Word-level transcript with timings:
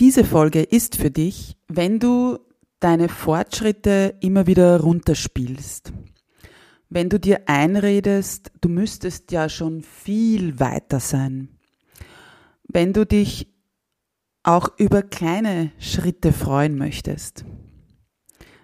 Diese 0.00 0.22
Folge 0.24 0.62
ist 0.62 0.94
für 0.94 1.10
dich, 1.10 1.56
wenn 1.66 1.98
du 1.98 2.38
deine 2.78 3.08
Fortschritte 3.08 4.14
immer 4.20 4.46
wieder 4.46 4.78
runterspielst. 4.78 5.92
Wenn 6.88 7.08
du 7.08 7.18
dir 7.18 7.48
einredest, 7.48 8.52
du 8.60 8.68
müsstest 8.68 9.32
ja 9.32 9.48
schon 9.48 9.82
viel 9.82 10.60
weiter 10.60 11.00
sein. 11.00 11.48
Wenn 12.62 12.92
du 12.92 13.04
dich 13.04 13.52
auch 14.44 14.68
über 14.78 15.02
kleine 15.02 15.72
Schritte 15.80 16.32
freuen 16.32 16.78
möchtest. 16.78 17.44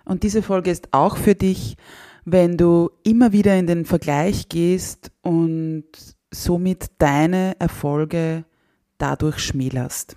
Und 0.05 0.23
diese 0.23 0.41
Folge 0.41 0.71
ist 0.71 0.93
auch 0.93 1.17
für 1.17 1.35
dich, 1.35 1.77
wenn 2.25 2.57
du 2.57 2.91
immer 3.03 3.33
wieder 3.33 3.59
in 3.59 3.67
den 3.67 3.87
Vergleich 3.87 4.49
gehst 4.49 5.11
und 5.21 5.85
somit 6.33 6.93
deine 6.99 7.57
Erfolge 7.59 8.45
dadurch 8.99 9.41
schmälerst. 9.41 10.17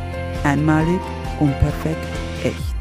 Einmalig, 0.43 0.99
unperfekt, 1.39 2.07
echt. 2.43 2.75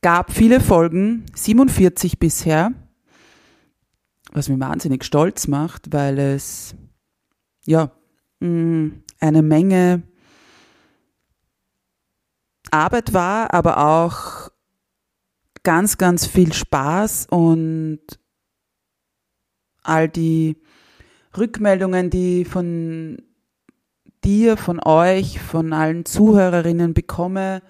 gab 0.00 0.32
viele 0.32 0.60
Folgen, 0.60 1.24
47 1.34 2.18
bisher, 2.18 2.72
was 4.32 4.48
mich 4.48 4.58
wahnsinnig 4.58 5.04
stolz 5.04 5.46
macht, 5.46 5.92
weil 5.92 6.18
es 6.18 6.74
ja 7.64 7.92
Mm, 8.42 8.88
eine 9.20 9.42
Menge 9.42 10.02
Arbeit 12.72 13.12
war, 13.12 13.52
aber 13.54 13.78
auch 13.78 14.50
ganz, 15.62 15.98
ganz 15.98 16.26
viel 16.26 16.52
Spaß 16.52 17.26
und 17.30 18.00
all 19.82 20.08
die 20.08 20.56
Rückmeldungen, 21.36 22.10
die 22.10 22.44
von 22.44 23.18
dir, 24.24 24.56
von 24.56 24.80
euch, 24.84 25.40
von 25.40 25.72
allen 25.72 26.04
Zuhörerinnen 26.04 26.94
bekomme, 26.94 27.62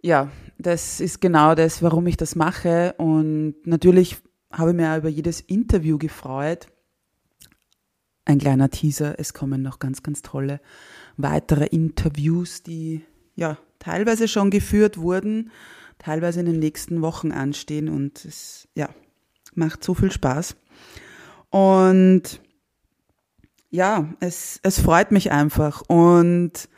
ja, 0.00 0.30
das 0.58 1.00
ist 1.00 1.20
genau 1.20 1.54
das, 1.54 1.82
warum 1.82 2.06
ich 2.06 2.16
das 2.16 2.34
mache. 2.34 2.94
Und 2.98 3.54
natürlich 3.64 4.18
habe 4.52 4.72
ich 4.72 4.86
auch 4.86 4.98
über 4.98 5.08
jedes 5.08 5.40
Interview 5.40 5.98
gefreut 5.98 6.68
ein 8.28 8.38
kleiner 8.38 8.68
Teaser. 8.68 9.18
Es 9.18 9.32
kommen 9.32 9.62
noch 9.62 9.78
ganz, 9.78 10.02
ganz 10.02 10.22
tolle 10.22 10.60
weitere 11.16 11.64
Interviews, 11.66 12.62
die 12.62 13.04
ja 13.34 13.56
teilweise 13.78 14.28
schon 14.28 14.50
geführt 14.50 14.98
wurden, 14.98 15.50
teilweise 15.98 16.40
in 16.40 16.46
den 16.46 16.58
nächsten 16.58 17.02
Wochen 17.02 17.32
anstehen 17.32 17.88
und 17.88 18.24
es 18.24 18.68
ja 18.74 18.88
macht 19.54 19.84
so 19.84 19.94
viel 19.94 20.12
Spaß. 20.12 20.56
Und 21.50 22.40
ja, 23.70 24.08
es, 24.20 24.60
es 24.62 24.80
freut 24.80 25.10
mich 25.10 25.30
einfach 25.30 25.82
und 25.88 26.68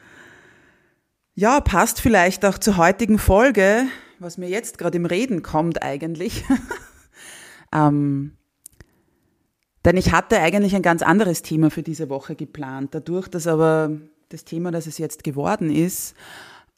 ja, 1.35 1.61
passt 1.61 2.01
vielleicht 2.01 2.45
auch 2.45 2.59
zur 2.59 2.77
heutigen 2.77 3.19
Folge, 3.19 3.85
was 4.19 4.37
mir 4.37 4.49
jetzt 4.49 4.79
gerade 4.79 4.97
im 4.97 5.07
Reden 5.07 5.43
kommt 5.43 5.83
eigentlich. 5.83 6.45
ähm, 7.73 8.33
denn 9.85 9.97
ich 9.97 10.13
hatte 10.13 10.39
eigentlich 10.41 10.75
ein 10.75 10.83
ganz 10.83 11.03
anderes 11.03 11.43
Thema 11.43 11.71
für 11.71 11.83
diese 11.83 12.11
Woche 12.11 12.35
geplant. 12.35 12.95
Dadurch, 12.95 13.29
dass 13.29 13.47
aber 13.47 13.93
das 14.29 14.45
Thema, 14.45 14.71
das 14.71 14.87
es 14.87 14.99
jetzt 14.99 15.25
geworden 15.25 15.71
ist, 15.71 16.15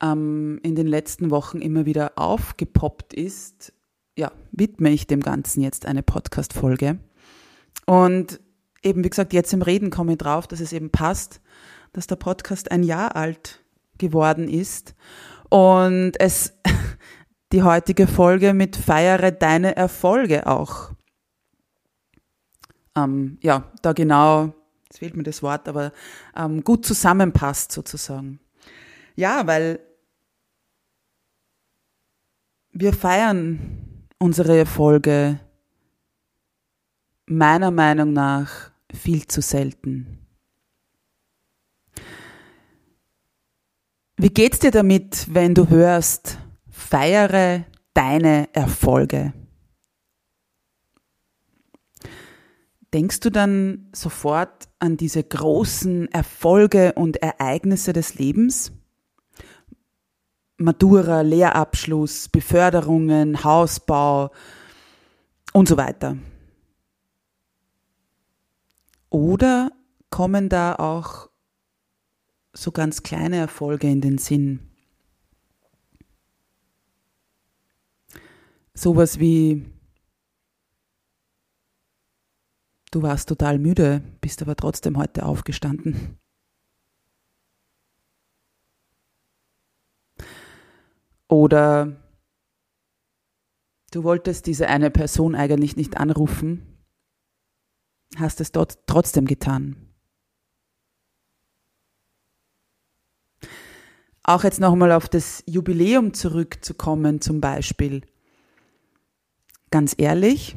ähm, 0.02 0.60
in 0.62 0.74
den 0.74 0.86
letzten 0.86 1.30
Wochen 1.30 1.60
immer 1.60 1.86
wieder 1.86 2.12
aufgepoppt 2.16 3.14
ist, 3.14 3.72
ja, 4.16 4.32
widme 4.50 4.90
ich 4.90 5.06
dem 5.06 5.20
Ganzen 5.20 5.62
jetzt 5.62 5.86
eine 5.86 6.02
Podcast-Folge. 6.02 6.98
Und 7.86 8.41
eben, 8.82 9.04
wie 9.04 9.10
gesagt, 9.10 9.32
jetzt 9.32 9.52
im 9.52 9.62
Reden 9.62 9.91
komme 9.91 10.12
ich 10.12 10.18
drauf, 10.18 10.46
dass 10.46 10.60
es 10.60 10.72
eben 10.72 10.91
passt, 10.91 11.41
dass 11.92 12.06
der 12.06 12.16
Podcast 12.16 12.70
ein 12.70 12.82
Jahr 12.82 13.16
alt 13.16 13.62
geworden 13.98 14.48
ist 14.48 14.94
und 15.48 16.12
es 16.18 16.54
die 17.52 17.62
heutige 17.62 18.06
Folge 18.06 18.54
mit 18.54 18.76
Feiere 18.76 19.30
deine 19.30 19.76
Erfolge 19.76 20.46
auch 20.46 20.92
ähm, 22.97 23.38
ja, 23.42 23.71
da 23.82 23.92
genau, 23.92 24.53
jetzt 24.84 24.98
fehlt 24.98 25.16
mir 25.16 25.22
das 25.22 25.42
Wort, 25.42 25.68
aber 25.68 25.92
ähm, 26.36 26.62
gut 26.62 26.84
zusammenpasst 26.84 27.72
sozusagen. 27.72 28.41
Ja, 29.16 29.47
weil 29.47 29.80
wir 32.72 32.92
feiern 32.92 34.07
unsere 34.19 34.57
Erfolge 34.57 35.39
meiner 37.27 37.71
Meinung 37.71 38.13
nach 38.13 38.71
viel 38.92 39.27
zu 39.27 39.41
selten. 39.41 40.19
Wie 44.16 44.30
geht's 44.30 44.59
dir 44.59 44.71
damit, 44.71 45.27
wenn 45.34 45.54
du 45.54 45.69
hörst, 45.69 46.39
feiere 46.71 47.65
deine 47.95 48.48
Erfolge? 48.53 49.33
Denkst 52.95 53.21
du 53.21 53.30
dann 53.30 53.89
sofort 53.92 54.68
an 54.78 54.97
diese 54.97 55.25
großen 55.25 56.13
Erfolge 56.13 56.92
und 56.92 57.16
Ereignisse 57.16 57.92
des 57.92 58.15
Lebens? 58.16 58.72
Matura, 60.57 61.22
Lehrabschluss, 61.22 62.28
Beförderungen, 62.28 63.43
Hausbau, 63.43 64.31
und 65.53 65.69
so 65.69 65.77
weiter. 65.77 66.16
Oder 69.10 69.71
kommen 70.10 70.49
da 70.49 70.75
auch 70.77 71.31
so 72.54 72.72
ganz 72.72 73.03
kleine 73.03 73.37
Erfolge 73.37 73.89
in 73.89 74.01
den 74.01 74.19
Sinn? 74.19 74.71
Sowas 78.75 79.19
wie, 79.19 79.66
du 82.91 83.03
warst 83.03 83.28
total 83.28 83.59
müde, 83.59 84.03
bist 84.22 84.41
aber 84.41 84.57
trotzdem 84.57 84.97
heute 84.97 85.27
aufgestanden. 85.27 86.19
Oder 91.32 91.96
du 93.90 94.04
wolltest 94.04 94.46
diese 94.46 94.68
eine 94.68 94.90
Person 94.90 95.34
eigentlich 95.34 95.76
nicht 95.76 95.96
anrufen, 95.96 96.84
hast 98.16 98.42
es 98.42 98.52
dort 98.52 98.86
trotzdem 98.86 99.24
getan. 99.24 99.94
Auch 104.22 104.44
jetzt 104.44 104.60
nochmal 104.60 104.92
auf 104.92 105.08
das 105.08 105.42
Jubiläum 105.46 106.12
zurückzukommen 106.12 107.22
zum 107.22 107.40
Beispiel. 107.40 108.02
Ganz 109.70 109.94
ehrlich, 109.96 110.54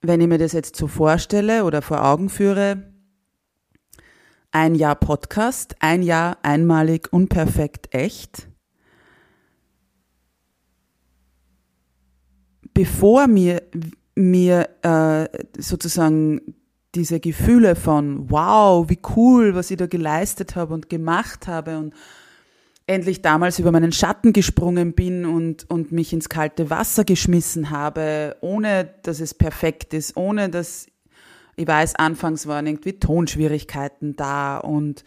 wenn 0.00 0.20
ich 0.20 0.26
mir 0.26 0.38
das 0.38 0.50
jetzt 0.50 0.74
so 0.74 0.88
vorstelle 0.88 1.62
oder 1.64 1.80
vor 1.80 2.04
Augen 2.04 2.28
führe, 2.28 2.97
ein 4.58 4.74
Jahr 4.74 4.96
Podcast, 4.96 5.76
ein 5.78 6.02
Jahr 6.02 6.38
einmalig, 6.42 7.12
unperfekt, 7.12 7.94
echt. 7.94 8.48
Bevor 12.74 13.28
mir, 13.28 13.62
mir 14.16 14.68
äh, 14.82 15.28
sozusagen 15.56 16.56
diese 16.96 17.20
Gefühle 17.20 17.76
von, 17.76 18.30
wow, 18.30 18.90
wie 18.90 18.98
cool, 19.14 19.54
was 19.54 19.70
ich 19.70 19.76
da 19.76 19.86
geleistet 19.86 20.56
habe 20.56 20.74
und 20.74 20.88
gemacht 20.88 21.46
habe 21.46 21.78
und 21.78 21.94
endlich 22.88 23.22
damals 23.22 23.60
über 23.60 23.70
meinen 23.70 23.92
Schatten 23.92 24.32
gesprungen 24.32 24.92
bin 24.92 25.24
und, 25.24 25.70
und 25.70 25.92
mich 25.92 26.12
ins 26.12 26.28
kalte 26.28 26.68
Wasser 26.68 27.04
geschmissen 27.04 27.70
habe, 27.70 28.34
ohne 28.40 28.92
dass 29.04 29.20
es 29.20 29.34
perfekt 29.34 29.94
ist, 29.94 30.16
ohne 30.16 30.48
dass 30.48 30.86
ich 31.58 31.66
weiß, 31.66 31.96
anfangs 31.96 32.46
waren 32.46 32.68
irgendwie 32.68 33.00
Tonschwierigkeiten 33.00 34.14
da 34.14 34.58
und 34.58 35.04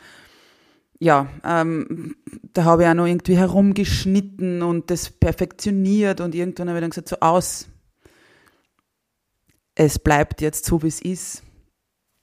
ja, 1.00 1.30
ähm, 1.46 2.16
da 2.54 2.66
habe 2.66 2.84
ich 2.84 2.90
auch 2.90 2.94
noch 2.94 3.08
irgendwie 3.08 3.38
herumgeschnitten 3.38 4.62
und 4.62 4.92
das 4.92 5.10
perfektioniert 5.10 6.20
und 6.20 6.36
irgendwann 6.36 6.68
habe 6.68 6.80
ich 6.80 6.82
dann 6.82 6.90
gesagt, 6.90 7.08
so 7.08 7.16
aus, 7.22 7.68
es 9.76 9.98
bleibt 9.98 10.42
jetzt 10.42 10.66
so, 10.66 10.84
wie 10.84 10.90
es 10.90 11.02
ist 11.02 11.44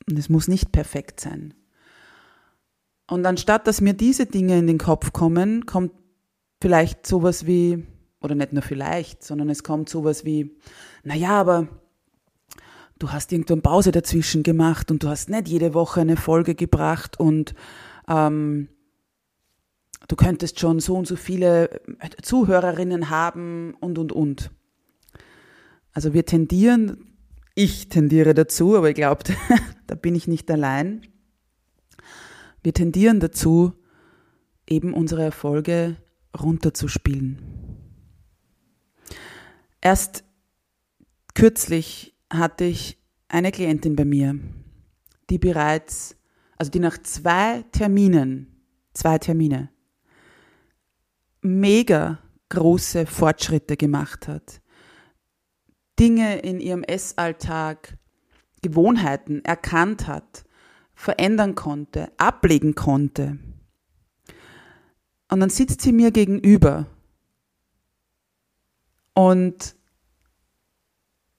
und 0.08 0.18
es 0.18 0.28
muss 0.28 0.46
nicht 0.46 0.72
perfekt 0.72 1.20
sein. 1.20 1.54
Und 3.10 3.24
anstatt, 3.24 3.66
dass 3.66 3.80
mir 3.80 3.94
diese 3.94 4.26
Dinge 4.26 4.58
in 4.58 4.66
den 4.66 4.78
Kopf 4.78 5.14
kommen, 5.14 5.64
kommt 5.64 5.92
vielleicht 6.60 7.06
sowas 7.06 7.46
wie, 7.46 7.86
oder 8.20 8.34
nicht 8.34 8.52
nur 8.52 8.62
vielleicht, 8.62 9.24
sondern 9.24 9.48
es 9.48 9.64
kommt 9.64 9.88
sowas 9.88 10.26
wie, 10.26 10.54
naja, 11.02 11.30
aber 11.30 11.66
du 12.98 13.12
hast 13.12 13.32
irgendwann 13.32 13.62
Pause 13.62 13.92
dazwischen 13.92 14.42
gemacht 14.42 14.90
und 14.90 15.02
du 15.02 15.08
hast 15.08 15.28
nicht 15.28 15.48
jede 15.48 15.74
Woche 15.74 16.00
eine 16.00 16.16
Folge 16.16 16.54
gebracht 16.54 17.18
und 17.18 17.54
ähm, 18.08 18.68
du 20.08 20.16
könntest 20.16 20.60
schon 20.60 20.80
so 20.80 20.96
und 20.96 21.06
so 21.06 21.16
viele 21.16 21.80
Zuhörerinnen 22.22 23.10
haben 23.10 23.74
und 23.80 23.98
und 23.98 24.12
und. 24.12 24.50
Also 25.92 26.14
wir 26.14 26.24
tendieren, 26.24 27.14
ich 27.54 27.88
tendiere 27.88 28.34
dazu, 28.34 28.76
aber 28.76 28.90
ich 28.90 28.94
glaube, 28.94 29.24
da 29.86 29.94
bin 29.94 30.14
ich 30.14 30.28
nicht 30.28 30.50
allein 30.50 31.02
wir 32.62 32.74
tendieren 32.74 33.20
dazu, 33.20 33.72
eben 34.68 34.92
unsere 34.92 35.22
Erfolge 35.22 35.96
runterzuspielen. 36.38 37.38
Erst 39.80 40.24
kürzlich 41.34 42.14
hatte 42.30 42.64
ich 42.64 42.98
eine 43.28 43.52
Klientin 43.52 43.96
bei 43.96 44.04
mir, 44.04 44.38
die 45.30 45.38
bereits, 45.38 46.16
also 46.56 46.70
die 46.70 46.80
nach 46.80 46.98
zwei 46.98 47.64
Terminen, 47.72 48.62
zwei 48.94 49.18
Termine, 49.18 49.70
mega 51.40 52.18
große 52.48 53.06
Fortschritte 53.06 53.76
gemacht 53.76 54.28
hat. 54.28 54.60
Dinge 55.98 56.38
in 56.38 56.60
ihrem 56.60 56.82
Essalltag, 56.84 57.98
Gewohnheiten 58.62 59.44
erkannt 59.44 60.06
hat 60.06 60.44
verändern 60.98 61.54
konnte, 61.54 62.10
ablegen 62.16 62.74
konnte. 62.74 63.38
Und 65.30 65.40
dann 65.40 65.48
sitzt 65.48 65.80
sie 65.80 65.92
mir 65.92 66.10
gegenüber 66.10 66.86
und 69.14 69.76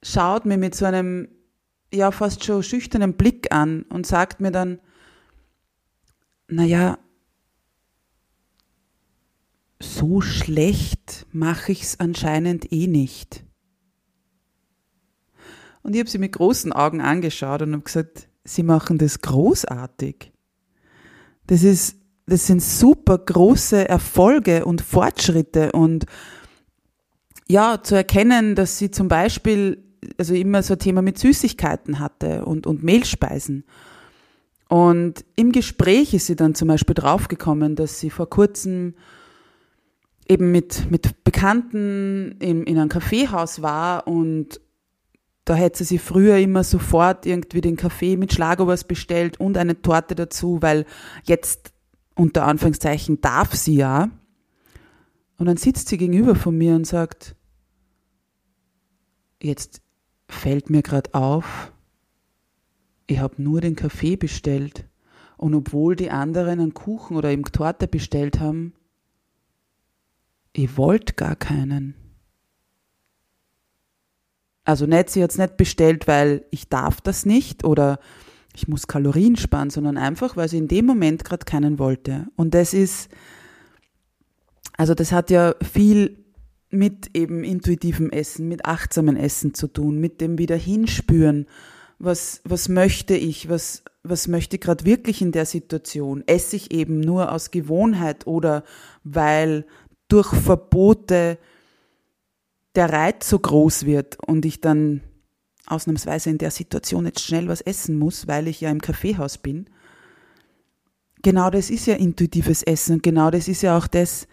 schaut 0.02 0.46
mir 0.46 0.58
mit 0.58 0.74
so 0.74 0.84
einem, 0.84 1.28
ja, 1.92 2.10
fast 2.10 2.44
schon 2.44 2.62
schüchternen 2.62 3.14
Blick 3.14 3.52
an 3.52 3.82
und 3.84 4.06
sagt 4.06 4.40
mir 4.40 4.50
dann, 4.50 4.80
naja, 6.48 6.98
so 9.80 10.20
schlecht 10.20 11.26
mache 11.32 11.72
ich 11.72 11.82
es 11.82 12.00
anscheinend 12.00 12.72
eh 12.72 12.86
nicht. 12.86 13.44
Und 15.82 15.94
ich 15.94 16.00
habe 16.00 16.10
sie 16.10 16.18
mit 16.18 16.32
großen 16.32 16.72
Augen 16.72 17.00
angeschaut 17.00 17.62
und 17.62 17.72
habe 17.72 17.82
gesagt, 17.82 18.28
sie 18.44 18.62
machen 18.62 18.98
das 18.98 19.20
großartig. 19.20 20.32
Das 21.46 21.62
ist, 21.62 21.96
das 22.26 22.46
sind 22.46 22.62
super 22.62 23.18
große 23.18 23.88
Erfolge 23.88 24.64
und 24.66 24.82
Fortschritte 24.82 25.72
und 25.72 26.04
ja, 27.48 27.82
zu 27.82 27.96
erkennen, 27.96 28.54
dass 28.54 28.78
sie 28.78 28.92
zum 28.92 29.08
Beispiel, 29.08 29.82
also 30.18 30.34
immer 30.34 30.62
so 30.62 30.74
ein 30.74 30.78
Thema 30.78 31.02
mit 31.02 31.18
Süßigkeiten 31.18 31.98
hatte 31.98 32.44
und, 32.44 32.66
und 32.66 32.82
Mehlspeisen. 32.82 33.64
Und 34.68 35.24
im 35.36 35.52
Gespräch 35.52 36.14
ist 36.14 36.26
sie 36.26 36.36
dann 36.36 36.54
zum 36.54 36.68
Beispiel 36.68 36.94
draufgekommen, 36.94 37.74
dass 37.74 37.98
sie 37.98 38.10
vor 38.10 38.30
kurzem 38.30 38.94
eben 40.28 40.52
mit, 40.52 40.90
mit 40.90 41.24
Bekannten 41.24 42.36
in, 42.38 42.62
in 42.62 42.78
einem 42.78 42.88
Kaffeehaus 42.88 43.62
war 43.62 44.06
und 44.06 44.60
da 45.44 45.54
hätte 45.56 45.82
sie 45.82 45.98
früher 45.98 46.36
immer 46.36 46.62
sofort 46.62 47.26
irgendwie 47.26 47.60
den 47.60 47.76
Kaffee 47.76 48.16
mit 48.16 48.32
Schlagobers 48.32 48.84
bestellt 48.84 49.40
und 49.40 49.56
eine 49.56 49.82
Torte 49.82 50.14
dazu, 50.14 50.58
weil 50.60 50.86
jetzt 51.24 51.72
unter 52.14 52.46
Anführungszeichen 52.46 53.20
darf 53.20 53.54
sie 53.54 53.74
ja. 53.74 54.10
Und 55.38 55.46
dann 55.46 55.56
sitzt 55.56 55.88
sie 55.88 55.96
gegenüber 55.96 56.36
von 56.36 56.56
mir 56.56 56.76
und 56.76 56.86
sagt, 56.86 57.34
jetzt 59.42 59.80
fällt 60.32 60.70
mir 60.70 60.82
gerade 60.82 61.14
auf, 61.14 61.72
ich 63.06 63.18
habe 63.18 63.42
nur 63.42 63.60
den 63.60 63.76
Kaffee 63.76 64.16
bestellt. 64.16 64.84
Und 65.36 65.54
obwohl 65.54 65.96
die 65.96 66.10
anderen 66.10 66.60
einen 66.60 66.74
Kuchen 66.74 67.16
oder 67.16 67.30
eben 67.30 67.44
Torte 67.44 67.88
bestellt 67.88 68.40
haben, 68.40 68.74
ich 70.52 70.76
wollte 70.76 71.14
gar 71.14 71.36
keinen. 71.36 71.94
Also 74.64 74.86
nicht, 74.86 75.10
sie 75.10 75.22
hat 75.22 75.30
es 75.30 75.38
nicht 75.38 75.56
bestellt, 75.56 76.06
weil 76.06 76.44
ich 76.50 76.68
darf 76.68 77.00
das 77.00 77.24
nicht 77.24 77.64
oder 77.64 77.98
ich 78.54 78.68
muss 78.68 78.86
Kalorien 78.86 79.36
sparen, 79.36 79.70
sondern 79.70 79.96
einfach, 79.96 80.36
weil 80.36 80.48
sie 80.48 80.58
in 80.58 80.68
dem 80.68 80.86
Moment 80.86 81.24
gerade 81.24 81.44
keinen 81.44 81.78
wollte. 81.78 82.26
Und 82.36 82.54
das 82.54 82.74
ist, 82.74 83.08
also 84.76 84.94
das 84.94 85.12
hat 85.12 85.30
ja 85.30 85.54
viel 85.62 86.19
mit 86.70 87.10
eben 87.14 87.44
intuitivem 87.44 88.10
Essen, 88.10 88.48
mit 88.48 88.64
achtsamen 88.64 89.16
Essen 89.16 89.54
zu 89.54 89.66
tun, 89.66 89.98
mit 89.98 90.20
dem 90.20 90.38
wieder 90.38 90.56
hinspüren, 90.56 91.46
was, 91.98 92.40
was 92.44 92.68
möchte 92.68 93.14
ich, 93.14 93.48
was, 93.48 93.82
was 94.02 94.26
möchte 94.26 94.56
ich 94.56 94.62
gerade 94.62 94.86
wirklich 94.86 95.20
in 95.20 95.32
der 95.32 95.44
Situation? 95.44 96.24
Esse 96.26 96.56
ich 96.56 96.72
eben 96.72 97.00
nur 97.00 97.32
aus 97.32 97.50
Gewohnheit 97.50 98.26
oder 98.26 98.64
weil 99.04 99.66
durch 100.08 100.34
Verbote 100.34 101.38
der 102.74 102.90
Reiz 102.90 103.28
so 103.28 103.38
groß 103.38 103.84
wird 103.84 104.18
und 104.26 104.46
ich 104.46 104.60
dann 104.60 105.02
ausnahmsweise 105.66 106.30
in 106.30 106.38
der 106.38 106.50
Situation 106.50 107.06
jetzt 107.06 107.20
schnell 107.20 107.48
was 107.48 107.60
essen 107.60 107.98
muss, 107.98 108.26
weil 108.26 108.48
ich 108.48 108.60
ja 108.60 108.70
im 108.70 108.80
Kaffeehaus 108.80 109.38
bin. 109.38 109.66
Genau 111.22 111.50
das 111.50 111.68
ist 111.68 111.86
ja 111.86 111.94
intuitives 111.94 112.62
Essen 112.62 112.94
und 112.94 113.02
genau 113.02 113.30
das 113.30 113.46
ist 113.46 113.62
ja 113.62 113.76
auch 113.76 113.86
das, 113.86 114.26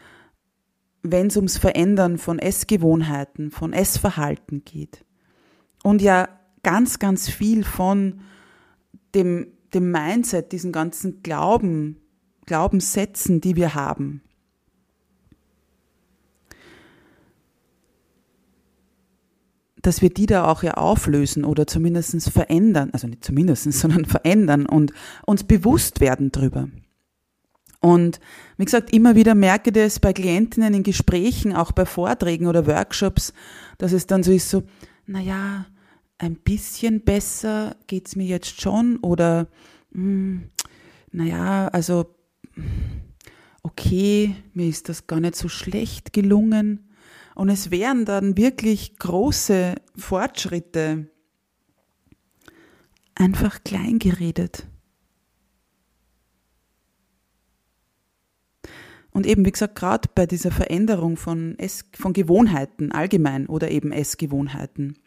wenn 1.11 1.27
es 1.27 1.35
ums 1.35 1.57
Verändern 1.57 2.17
von 2.17 2.39
Essgewohnheiten, 2.39 3.51
von 3.51 3.73
Essverhalten 3.73 4.63
geht. 4.63 5.05
Und 5.83 6.01
ja 6.01 6.29
ganz, 6.63 6.99
ganz 6.99 7.29
viel 7.29 7.63
von 7.63 8.21
dem, 9.15 9.47
dem 9.73 9.91
Mindset, 9.91 10.51
diesen 10.51 10.71
ganzen 10.71 11.23
Glauben, 11.23 11.97
Glaubenssätzen, 12.45 13.41
die 13.41 13.55
wir 13.55 13.75
haben. 13.75 14.21
dass 19.87 20.01
wir 20.01 20.09
die 20.09 20.25
da 20.25 20.45
auch 20.45 20.63
ja 20.63 20.73
auflösen 20.73 21.45
oder 21.45 21.65
zumindest 21.65 22.29
verändern, 22.29 22.89
also 22.91 23.07
nicht 23.07 23.23
zumindest, 23.23 23.63
sondern 23.71 24.03
verändern 24.03 24.65
und 24.65 24.91
uns 25.25 25.45
bewusst 25.45 26.01
werden 26.01 26.33
drüber. 26.33 26.67
Und 27.79 28.19
wie 28.57 28.65
gesagt, 28.65 28.91
immer 28.91 29.15
wieder 29.15 29.35
merke 29.35 29.71
das 29.71 29.99
bei 29.99 30.13
Klientinnen 30.13 30.73
in 30.73 30.83
Gesprächen, 30.83 31.53
auch 31.53 31.71
bei 31.71 31.85
Vorträgen 31.85 32.47
oder 32.47 32.65
Workshops, 32.65 33.33
dass 33.77 33.91
es 33.91 34.07
dann 34.07 34.23
so 34.23 34.31
ist, 34.31 34.49
so, 34.49 34.63
naja, 35.05 35.67
ein 36.17 36.35
bisschen 36.35 37.01
besser 37.01 37.75
geht's 37.85 38.15
mir 38.15 38.25
jetzt 38.25 38.59
schon 38.61 38.97
oder, 38.97 39.47
mh, 39.91 40.01
hm, 40.01 40.49
naja, 41.11 41.67
also, 41.69 42.15
okay, 43.63 44.35
mir 44.53 44.67
ist 44.67 44.89
das 44.89 45.07
gar 45.07 45.19
nicht 45.19 45.35
so 45.35 45.47
schlecht 45.47 46.13
gelungen. 46.13 46.89
Und 47.35 47.49
es 47.49 47.69
wären 47.69 48.05
dann 48.05 48.35
wirklich 48.35 48.97
große 48.97 49.75
Fortschritte 49.95 51.07
einfach 53.15 53.63
klein 53.63 53.99
geredet. 53.99 54.67
Und 59.17 59.25
eben, 59.25 59.47
wie 59.47 59.51
gesagt, 59.51 59.73
gerade 59.73 60.07
bei 60.13 60.27
dieser 60.27 60.51
Veränderung 60.51 61.17
von, 61.17 61.57
Ess, 61.57 61.85
von 61.95 62.13
Gewohnheiten 62.13 62.91
allgemein 62.91 63.47
oder 63.47 63.71
eben 63.71 63.91
Essgewohnheiten, 63.91 64.99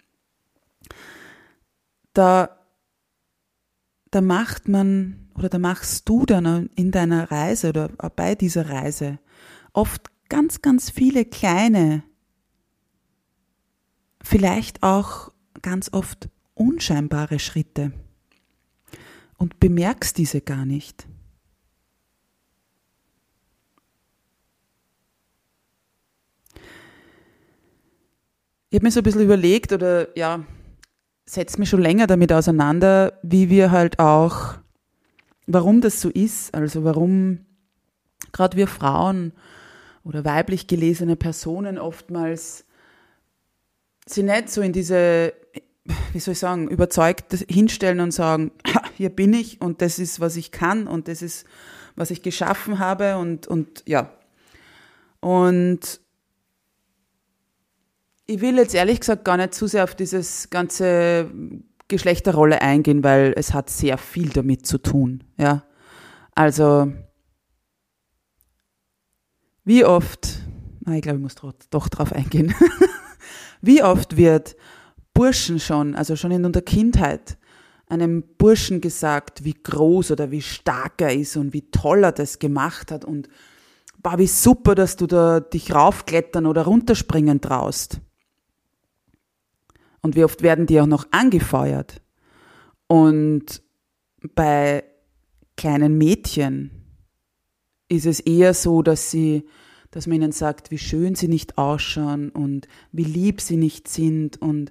da, 2.12 2.58
da 4.10 4.20
macht 4.20 4.66
man 4.66 5.28
oder 5.36 5.48
da 5.48 5.60
machst 5.60 6.08
du 6.08 6.26
dann 6.26 6.70
in 6.74 6.90
deiner 6.90 7.30
Reise 7.30 7.68
oder 7.68 7.86
bei 8.16 8.34
dieser 8.34 8.68
Reise 8.68 9.20
oft 9.74 10.10
ganz, 10.28 10.60
ganz 10.60 10.90
viele 10.90 11.24
kleine, 11.24 12.02
vielleicht 14.24 14.82
auch 14.82 15.32
ganz 15.62 15.88
oft 15.92 16.30
unscheinbare 16.54 17.38
Schritte 17.38 17.92
und 19.36 19.60
bemerkst 19.60 20.18
diese 20.18 20.40
gar 20.40 20.66
nicht. 20.66 21.06
Ich 28.72 28.76
habe 28.76 28.84
mir 28.84 28.92
so 28.92 29.00
ein 29.00 29.02
bisschen 29.02 29.22
überlegt 29.22 29.72
oder 29.72 30.16
ja, 30.16 30.44
setze 31.24 31.58
mich 31.58 31.68
schon 31.68 31.82
länger 31.82 32.06
damit 32.06 32.32
auseinander, 32.32 33.18
wie 33.24 33.50
wir 33.50 33.72
halt 33.72 33.98
auch, 33.98 34.54
warum 35.48 35.80
das 35.80 36.00
so 36.00 36.08
ist, 36.08 36.54
also 36.54 36.84
warum 36.84 37.46
gerade 38.30 38.56
wir 38.56 38.68
Frauen 38.68 39.32
oder 40.04 40.24
weiblich 40.24 40.68
gelesene 40.68 41.16
Personen 41.16 41.78
oftmals 41.78 42.64
sie 44.06 44.22
nicht 44.22 44.50
so 44.50 44.60
in 44.60 44.72
diese, 44.72 45.32
wie 46.12 46.20
soll 46.20 46.32
ich 46.32 46.38
sagen, 46.38 46.68
überzeugt 46.68 47.44
hinstellen 47.48 47.98
und 47.98 48.12
sagen, 48.12 48.52
hier 48.96 49.10
bin 49.10 49.34
ich 49.34 49.60
und 49.60 49.82
das 49.82 49.98
ist, 49.98 50.20
was 50.20 50.36
ich 50.36 50.52
kann 50.52 50.86
und 50.86 51.08
das 51.08 51.22
ist, 51.22 51.44
was 51.96 52.12
ich 52.12 52.22
geschaffen 52.22 52.78
habe 52.78 53.16
und, 53.16 53.48
und 53.48 53.82
ja. 53.86 54.12
Und 55.18 56.00
ich 58.30 58.40
will 58.40 58.58
jetzt 58.58 58.75
ehrlich 58.76 59.00
gesagt 59.00 59.25
gar 59.25 59.37
nicht 59.37 59.54
zu 59.54 59.66
sehr 59.66 59.82
auf 59.82 59.96
dieses 59.96 60.50
ganze 60.50 61.30
Geschlechterrolle 61.88 62.62
eingehen, 62.62 63.02
weil 63.02 63.34
es 63.37 63.52
hat 63.52 63.68
sehr 63.70 63.99
viel 63.99 64.28
damit 64.28 64.66
zu 64.66 64.78
tun, 64.78 65.25
ja. 65.37 65.64
Also, 66.37 66.92
wie 69.64 69.84
oft, 69.84 70.28
na, 70.80 70.94
ich 70.94 71.02
glaube, 71.02 71.18
ich 71.18 71.22
muss 71.22 71.34
doch 71.70 71.88
drauf 71.88 72.12
eingehen. 72.12 72.54
wie 73.60 73.82
oft 73.82 74.16
wird 74.16 74.56
Burschen 75.12 75.58
schon, 75.58 75.96
also 75.96 76.14
schon 76.14 76.30
in 76.30 76.52
der 76.52 76.62
Kindheit, 76.62 77.37
einem 77.88 78.22
Burschen 78.38 78.80
gesagt, 78.80 79.44
wie 79.44 79.54
groß 79.60 80.12
oder 80.12 80.30
wie 80.30 80.42
stark 80.42 81.00
er 81.02 81.12
ist 81.12 81.37
und 81.37 81.52
wie 81.52 81.68
toll 81.72 82.04
er 82.04 82.12
das 82.12 82.38
gemacht 82.38 82.92
hat 82.92 83.04
und 83.04 83.28
bah, 83.99 84.18
wie 84.18 84.28
super, 84.28 84.76
dass 84.76 84.94
du 84.94 85.08
da 85.08 85.40
dich 85.40 85.75
raufklettern 85.75 86.46
oder 86.46 86.62
runterspringen 86.62 87.40
traust. 87.40 88.00
Und 90.02 90.16
wie 90.16 90.25
oft 90.25 90.42
werden 90.42 90.66
die 90.66 90.80
auch 90.80 90.87
noch 90.87 91.07
angefeuert? 91.11 92.00
Und 92.87 93.62
bei 94.35 94.85
kleinen 95.57 95.99
Mädchen 95.99 96.71
ist 97.88 98.07
es 98.07 98.21
eher 98.21 98.54
so, 98.54 98.83
dass 98.83 99.11
sie, 99.11 99.47
dass 99.90 100.07
man 100.07 100.16
ihnen 100.16 100.33
sagt, 100.33 100.71
wie 100.71 100.78
schön 100.78 101.14
sie 101.14 101.28
nicht 101.28 101.59
ausschauen 101.59 102.30
und 102.30 102.66
wie 102.92 103.04
lieb 103.04 103.40
sie 103.40 103.57
nicht 103.57 103.88
sind 103.88 104.40
und 104.40 104.71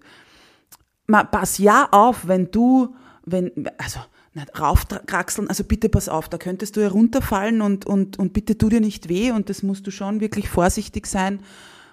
pass 1.08 1.58
ja 1.58 1.90
auf, 1.92 2.28
wenn 2.28 2.52
du, 2.52 2.96
wenn, 3.26 3.52
also, 3.78 4.00
nicht 4.34 4.60
raufkraxeln, 4.60 5.48
also 5.48 5.64
bitte 5.64 5.90
pass 5.90 6.08
auf, 6.08 6.30
da 6.30 6.38
könntest 6.38 6.78
du 6.78 6.82
herunterfallen 6.82 7.62
und, 7.62 7.86
und, 7.86 8.20
und 8.20 8.34
bitte 8.34 8.58
tu 8.58 8.70
dir 8.70 8.80
nicht 8.80 9.10
weh 9.10 9.32
und 9.32 9.50
das 9.50 9.64
musst 9.64 9.88
du 9.88 9.92
schon 9.92 10.22
wirklich 10.22 10.50
vorsichtig 10.50 11.08
sein 11.08 11.42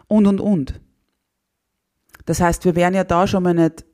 und, 0.07 0.26
und, 0.26 0.40
und. 0.40 0.81
Das 2.26 2.40
heißt, 2.40 2.64
wir 2.64 2.75
wären 2.75 2.95
ja 2.95 3.04
da 3.04 3.26
schon 3.26 3.42
mal 3.42 3.54
nicht 3.54 3.85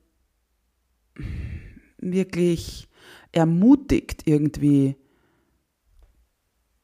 wirklich 1.99 2.89
ermutigt, 3.31 4.23
irgendwie 4.25 4.95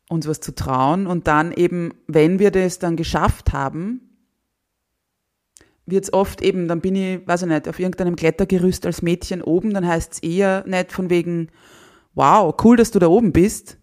uns 0.09 0.27
was 0.27 0.39
zu 0.39 0.55
trauen. 0.55 1.07
Und 1.07 1.27
dann 1.27 1.51
eben, 1.51 1.93
wenn 2.07 2.39
wir 2.39 2.51
das 2.51 2.79
dann 2.79 2.95
geschafft 2.95 3.51
haben, 3.51 4.01
wird 5.85 6.05
es 6.05 6.13
oft 6.13 6.41
eben, 6.41 6.67
dann 6.67 6.81
bin 6.81 6.95
ich, 6.95 7.27
weiß 7.27 7.43
ich 7.43 7.47
nicht, 7.47 7.67
auf 7.67 7.79
irgendeinem 7.79 8.15
Klettergerüst 8.15 8.85
als 8.85 9.01
Mädchen 9.01 9.41
oben, 9.41 9.73
dann 9.73 9.87
heißt 9.87 10.13
es 10.13 10.19
eher 10.19 10.63
nicht 10.67 10.91
von 10.91 11.09
wegen, 11.09 11.49
wow, 12.13 12.53
cool, 12.63 12.77
dass 12.77 12.91
du 12.91 12.99
da 12.99 13.07
oben 13.07 13.33
bist, 13.33 13.78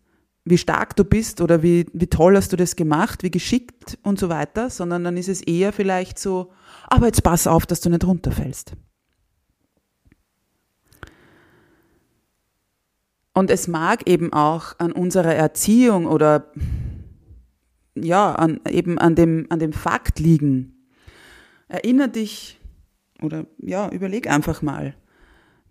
wie 0.46 0.58
stark 0.58 0.94
du 0.94 1.04
bist 1.04 1.40
oder 1.40 1.62
wie, 1.64 1.86
wie 1.92 2.06
toll 2.06 2.36
hast 2.36 2.52
du 2.52 2.56
das 2.56 2.76
gemacht, 2.76 3.24
wie 3.24 3.32
geschickt 3.32 3.98
und 4.04 4.18
so 4.18 4.28
weiter, 4.28 4.70
sondern 4.70 5.02
dann 5.02 5.16
ist 5.16 5.28
es 5.28 5.42
eher 5.42 5.72
vielleicht 5.72 6.20
so, 6.20 6.52
aber 6.86 7.06
jetzt 7.06 7.24
pass 7.24 7.48
auf, 7.48 7.66
dass 7.66 7.80
du 7.80 7.90
nicht 7.90 8.04
runterfällst. 8.04 8.72
Und 13.34 13.50
es 13.50 13.66
mag 13.66 14.08
eben 14.08 14.32
auch 14.32 14.78
an 14.78 14.92
unserer 14.92 15.34
Erziehung 15.34 16.06
oder 16.06 16.52
ja, 17.96 18.32
an, 18.32 18.60
eben 18.70 18.98
an 18.98 19.16
dem, 19.16 19.46
an 19.50 19.58
dem 19.58 19.72
Fakt 19.72 20.20
liegen. 20.20 20.88
Erinner 21.68 22.06
dich 22.06 22.60
oder 23.20 23.46
ja, 23.58 23.90
überleg 23.90 24.30
einfach 24.30 24.62
mal. 24.62 24.94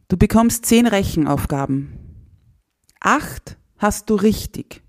Du 0.09 0.17
bekommst 0.17 0.65
zehn 0.65 0.85
Rechenaufgaben. 0.85 1.93
Acht 2.99 3.57
hast 3.77 4.09
du 4.09 4.15
richtig. 4.15 4.81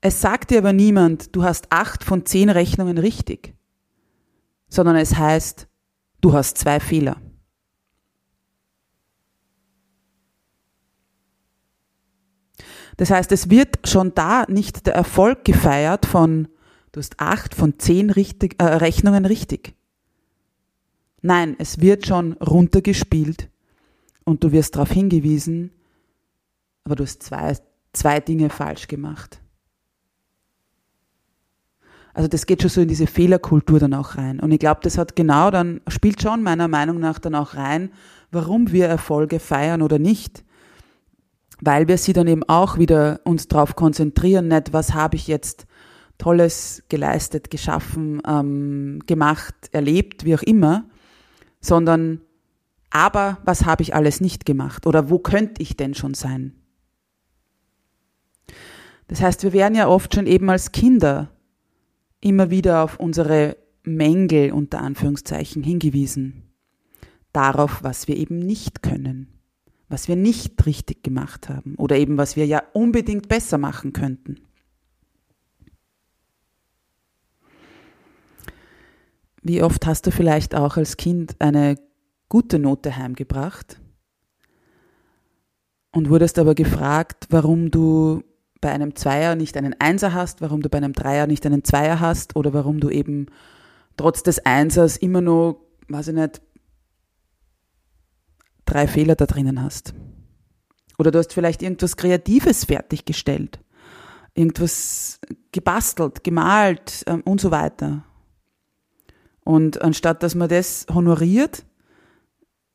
Es 0.00 0.20
sagt 0.20 0.50
dir 0.50 0.58
aber 0.58 0.72
niemand, 0.72 1.34
du 1.36 1.42
hast 1.42 1.70
acht 1.70 2.04
von 2.04 2.24
zehn 2.24 2.48
Rechnungen 2.48 2.96
richtig, 2.96 3.54
sondern 4.68 4.96
es 4.96 5.16
heißt, 5.16 5.68
du 6.22 6.32
hast 6.32 6.56
zwei 6.56 6.80
Fehler. 6.80 7.20
Das 12.96 13.10
heißt, 13.10 13.32
es 13.32 13.50
wird 13.50 13.88
schon 13.88 14.14
da 14.14 14.44
nicht 14.48 14.86
der 14.86 14.94
Erfolg 14.94 15.44
gefeiert 15.44 16.06
von, 16.06 16.48
du 16.92 17.00
hast 17.00 17.18
acht 17.18 17.54
von 17.54 17.78
zehn 17.78 18.10
richtig, 18.10 18.60
äh, 18.60 18.64
Rechnungen 18.64 19.24
richtig. 19.24 19.74
Nein, 21.22 21.56
es 21.58 21.80
wird 21.80 22.06
schon 22.06 22.34
runtergespielt 22.34 23.50
und 24.24 24.44
du 24.44 24.52
wirst 24.52 24.76
darauf 24.76 24.90
hingewiesen, 24.90 25.72
aber 26.84 26.96
du 26.96 27.04
hast 27.04 27.22
zwei, 27.22 27.56
zwei 27.92 28.20
Dinge 28.20 28.50
falsch 28.50 28.88
gemacht. 28.88 29.40
Also 32.12 32.28
das 32.28 32.46
geht 32.46 32.62
schon 32.62 32.70
so 32.70 32.80
in 32.80 32.88
diese 32.88 33.06
Fehlerkultur 33.06 33.78
dann 33.78 33.94
auch 33.94 34.16
rein. 34.16 34.40
Und 34.40 34.50
ich 34.50 34.58
glaube, 34.58 34.80
das 34.82 34.98
hat 34.98 35.14
genau 35.14 35.50
dann, 35.50 35.80
spielt 35.88 36.20
schon 36.20 36.42
meiner 36.42 36.68
Meinung 36.68 36.98
nach 36.98 37.18
dann 37.18 37.34
auch 37.34 37.54
rein, 37.54 37.90
warum 38.30 38.72
wir 38.72 38.86
Erfolge 38.86 39.38
feiern 39.38 39.82
oder 39.82 39.98
nicht. 39.98 40.44
Weil 41.60 41.88
wir 41.88 41.98
sie 41.98 42.12
dann 42.12 42.26
eben 42.26 42.42
auch 42.48 42.78
wieder 42.78 43.20
uns 43.24 43.46
darauf 43.46 43.76
konzentrieren, 43.76 44.48
nicht 44.48 44.72
was 44.72 44.94
habe 44.94 45.16
ich 45.16 45.26
jetzt 45.28 45.66
Tolles 46.18 46.82
geleistet, 46.88 47.50
geschaffen, 47.50 48.20
ähm, 48.26 49.00
gemacht, 49.06 49.54
erlebt, 49.72 50.24
wie 50.24 50.34
auch 50.34 50.42
immer, 50.42 50.84
sondern 51.60 52.20
aber 52.90 53.38
was 53.44 53.64
habe 53.64 53.82
ich 53.82 53.94
alles 53.94 54.20
nicht 54.20 54.44
gemacht 54.44 54.86
oder 54.86 55.08
wo 55.08 55.18
könnte 55.18 55.62
ich 55.62 55.76
denn 55.76 55.94
schon 55.94 56.14
sein? 56.14 56.54
Das 59.06 59.20
heißt, 59.20 59.42
wir 59.42 59.52
werden 59.52 59.74
ja 59.74 59.88
oft 59.88 60.14
schon 60.14 60.26
eben 60.26 60.50
als 60.50 60.72
Kinder 60.72 61.30
immer 62.20 62.50
wieder 62.50 62.84
auf 62.84 63.00
unsere 63.00 63.56
Mängel 63.82 64.52
unter 64.52 64.80
Anführungszeichen 64.80 65.62
hingewiesen. 65.62 66.52
Darauf, 67.32 67.82
was 67.82 68.08
wir 68.08 68.16
eben 68.16 68.38
nicht 68.38 68.82
können, 68.82 69.40
was 69.88 70.08
wir 70.08 70.16
nicht 70.16 70.64
richtig 70.66 71.02
gemacht 71.02 71.48
haben 71.48 71.76
oder 71.76 71.96
eben 71.96 72.18
was 72.18 72.36
wir 72.36 72.46
ja 72.46 72.62
unbedingt 72.72 73.28
besser 73.28 73.58
machen 73.58 73.92
könnten. 73.92 74.36
Wie 79.42 79.62
oft 79.62 79.86
hast 79.86 80.06
du 80.06 80.12
vielleicht 80.12 80.54
auch 80.54 80.76
als 80.76 80.96
Kind 80.96 81.36
eine 81.40 81.76
gute 82.30 82.58
Note 82.58 82.96
heimgebracht 82.96 83.78
und 85.92 86.08
wurdest 86.08 86.38
aber 86.38 86.54
gefragt, 86.54 87.26
warum 87.28 87.70
du 87.70 88.22
bei 88.62 88.70
einem 88.70 88.94
Zweier 88.94 89.34
nicht 89.34 89.56
einen 89.56 89.74
Einser 89.78 90.14
hast, 90.14 90.40
warum 90.40 90.62
du 90.62 90.70
bei 90.70 90.78
einem 90.78 90.92
Dreier 90.92 91.26
nicht 91.26 91.44
einen 91.44 91.64
Zweier 91.64 92.00
hast 92.00 92.36
oder 92.36 92.54
warum 92.54 92.80
du 92.80 92.88
eben 92.88 93.26
trotz 93.96 94.22
des 94.22 94.38
Einsers 94.46 94.96
immer 94.96 95.20
nur, 95.20 95.66
weiß 95.88 96.08
ich 96.08 96.14
nicht, 96.14 96.40
drei 98.64 98.86
Fehler 98.86 99.16
da 99.16 99.26
drinnen 99.26 99.62
hast. 99.62 99.92
Oder 100.98 101.10
du 101.10 101.18
hast 101.18 101.32
vielleicht 101.32 101.62
irgendwas 101.62 101.96
Kreatives 101.96 102.66
fertiggestellt, 102.66 103.58
irgendwas 104.34 105.18
gebastelt, 105.50 106.22
gemalt 106.22 107.02
ähm, 107.06 107.22
und 107.22 107.40
so 107.40 107.50
weiter. 107.50 108.04
Und 109.42 109.82
anstatt 109.82 110.22
dass 110.22 110.36
man 110.36 110.48
das 110.48 110.86
honoriert, 110.92 111.64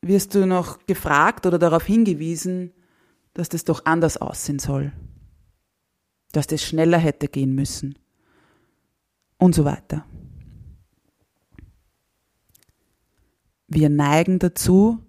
wirst 0.08 0.34
du 0.34 0.46
noch 0.46 0.86
gefragt 0.86 1.46
oder 1.46 1.58
darauf 1.58 1.84
hingewiesen, 1.84 2.72
dass 3.34 3.48
das 3.48 3.64
doch 3.64 3.84
anders 3.84 4.16
aussehen 4.16 4.58
soll. 4.58 4.92
Dass 6.32 6.46
das 6.46 6.62
schneller 6.62 6.98
hätte 6.98 7.28
gehen 7.28 7.54
müssen. 7.54 7.98
Und 9.38 9.54
so 9.54 9.64
weiter. 9.64 10.04
Wir 13.68 13.88
neigen 13.88 14.38
dazu, 14.38 15.04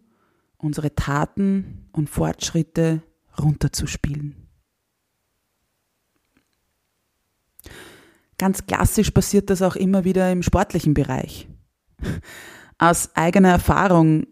unsere 0.58 0.96
Taten 0.96 1.88
und 1.92 2.10
Fortschritte 2.10 3.04
runterzuspielen. 3.40 4.48
Ganz 8.38 8.66
klassisch 8.66 9.12
passiert 9.12 9.50
das 9.50 9.62
auch 9.62 9.76
immer 9.76 10.04
wieder 10.04 10.32
im 10.32 10.44
sportlichen 10.44 10.94
Bereich. 10.94 11.48
Aus 12.78 13.16
eigener 13.16 13.50
Erfahrung 13.50 14.28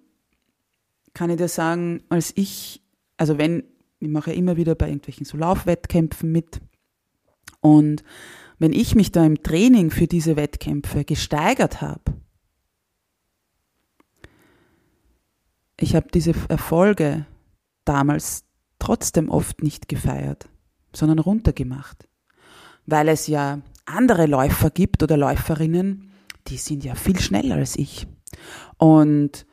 kann 1.15 1.31
ich 1.31 1.37
dir 1.37 1.47
sagen, 1.47 2.03
als 2.09 2.31
ich, 2.35 2.83
also 3.17 3.39
wenn, 3.39 3.63
ich 3.99 4.09
mache 4.09 4.31
ja 4.31 4.37
immer 4.37 4.57
wieder 4.57 4.75
bei 4.75 4.87
irgendwelchen 4.87 5.25
so 5.25 5.37
Laufwettkämpfen 5.37 6.31
mit 6.31 6.61
und 7.61 8.03
wenn 8.59 8.73
ich 8.73 8.93
mich 8.93 9.11
da 9.11 9.25
im 9.25 9.41
Training 9.41 9.89
für 9.89 10.07
diese 10.07 10.35
Wettkämpfe 10.35 11.03
gesteigert 11.03 11.81
habe, 11.81 12.13
ich 15.79 15.95
habe 15.95 16.07
diese 16.13 16.33
Erfolge 16.47 17.25
damals 17.85 18.45
trotzdem 18.79 19.29
oft 19.29 19.63
nicht 19.63 19.89
gefeiert, 19.89 20.47
sondern 20.93 21.19
runtergemacht, 21.19 22.07
weil 22.85 23.07
es 23.09 23.27
ja 23.27 23.61
andere 23.85 24.25
Läufer 24.25 24.69
gibt 24.69 25.01
oder 25.03 25.17
Läuferinnen, 25.17 26.11
die 26.47 26.57
sind 26.57 26.83
ja 26.83 26.95
viel 26.95 27.19
schneller 27.19 27.55
als 27.55 27.75
ich. 27.77 28.07
Und 28.77 29.45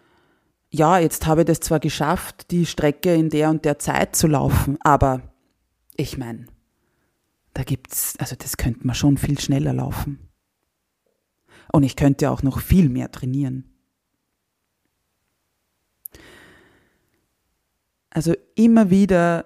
ja, 0.73 0.99
jetzt 0.99 1.27
habe 1.27 1.43
ich 1.43 1.47
das 1.47 1.61
zwar 1.61 1.81
geschafft, 1.81 2.51
die 2.51 2.65
Strecke 2.65 3.15
in 3.15 3.29
der 3.29 3.51
und 3.51 3.65
der 3.67 3.79
Zeit 3.79 4.17
zu 4.17 4.27
laufen, 4.27 4.79
aber 4.81 5.21
ich 5.95 6.17
meine, 6.17 6.47
da 7.53 7.63
gibt's, 7.63 8.17
also 8.19 8.35
das 8.37 8.57
könnte 8.57 8.87
man 8.87 8.95
schon 8.95 9.19
viel 9.19 9.39
schneller 9.39 9.75
laufen. 9.75 10.31
Und 11.73 11.83
ich 11.83 11.95
könnte 11.95 12.31
auch 12.31 12.43
noch 12.43 12.61
viel 12.61 12.89
mehr 12.89 13.13
trainieren. 13.13 13.65
Also 18.09 18.35
immer 18.55 18.89
wieder 18.89 19.45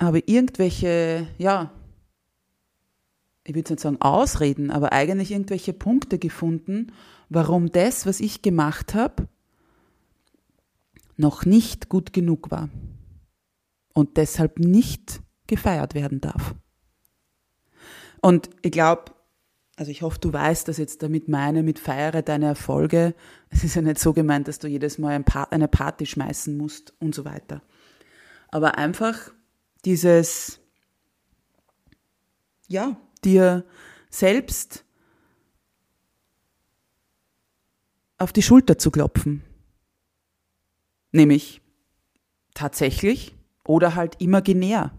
habe 0.00 0.18
ich 0.18 0.28
irgendwelche, 0.28 1.28
ja, 1.38 1.72
ich 3.44 3.54
würde 3.54 3.72
nicht 3.72 3.80
sagen 3.80 4.00
Ausreden, 4.00 4.72
aber 4.72 4.92
eigentlich 4.92 5.30
irgendwelche 5.30 5.72
Punkte 5.72 6.18
gefunden, 6.18 6.92
warum 7.28 7.70
das, 7.70 8.06
was 8.06 8.18
ich 8.18 8.42
gemacht 8.42 8.94
habe, 8.94 9.28
noch 11.22 11.46
nicht 11.46 11.88
gut 11.88 12.12
genug 12.12 12.50
war 12.50 12.68
und 13.94 14.18
deshalb 14.18 14.58
nicht 14.58 15.22
gefeiert 15.46 15.94
werden 15.94 16.20
darf. 16.20 16.54
Und 18.20 18.50
ich 18.60 18.72
glaube, 18.72 19.12
also 19.76 19.90
ich 19.90 20.02
hoffe, 20.02 20.18
du 20.20 20.32
weißt, 20.32 20.68
dass 20.68 20.76
jetzt 20.76 21.02
damit 21.02 21.28
meine, 21.28 21.62
mit 21.62 21.78
feiere 21.78 22.22
deine 22.22 22.46
Erfolge. 22.46 23.14
Es 23.48 23.64
ist 23.64 23.74
ja 23.74 23.82
nicht 23.82 23.98
so 23.98 24.12
gemeint, 24.12 24.48
dass 24.48 24.58
du 24.58 24.68
jedes 24.68 24.98
Mal 24.98 25.24
eine 25.50 25.68
Party 25.68 26.06
schmeißen 26.06 26.56
musst 26.56 26.92
und 27.00 27.14
so 27.14 27.24
weiter. 27.24 27.62
Aber 28.48 28.76
einfach 28.76 29.32
dieses, 29.84 30.60
ja, 32.68 32.96
dir 33.24 33.64
selbst 34.10 34.84
auf 38.18 38.32
die 38.32 38.42
Schulter 38.42 38.78
zu 38.78 38.90
klopfen. 38.90 39.42
Nämlich 41.12 41.60
tatsächlich 42.54 43.34
oder 43.66 43.94
halt 43.94 44.20
imaginär. 44.20 44.92